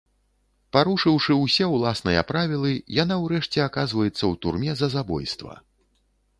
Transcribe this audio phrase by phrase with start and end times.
[0.77, 2.71] Парушыўшы ўсе ўласныя правілы,
[3.03, 5.53] яна ўрэшце аказваецца ў турме за забойства.